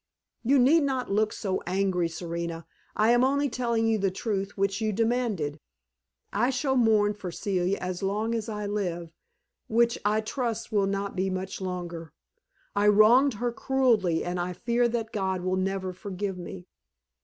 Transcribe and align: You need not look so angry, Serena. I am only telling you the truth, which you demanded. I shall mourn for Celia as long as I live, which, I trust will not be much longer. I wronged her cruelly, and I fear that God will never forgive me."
You 0.43 0.57
need 0.57 0.81
not 0.81 1.11
look 1.11 1.31
so 1.31 1.61
angry, 1.67 2.09
Serena. 2.09 2.65
I 2.95 3.11
am 3.11 3.23
only 3.23 3.49
telling 3.51 3.85
you 3.85 3.99
the 3.99 4.09
truth, 4.09 4.57
which 4.57 4.81
you 4.81 4.91
demanded. 4.91 5.59
I 6.33 6.49
shall 6.49 6.75
mourn 6.75 7.13
for 7.13 7.31
Celia 7.31 7.77
as 7.77 8.01
long 8.01 8.33
as 8.33 8.49
I 8.49 8.65
live, 8.65 9.11
which, 9.67 9.99
I 10.03 10.21
trust 10.21 10.71
will 10.71 10.87
not 10.87 11.15
be 11.15 11.29
much 11.29 11.61
longer. 11.61 12.13
I 12.75 12.87
wronged 12.87 13.35
her 13.35 13.51
cruelly, 13.51 14.23
and 14.25 14.39
I 14.39 14.53
fear 14.53 14.87
that 14.87 15.13
God 15.13 15.41
will 15.41 15.55
never 15.55 15.93
forgive 15.93 16.35
me." 16.39 16.65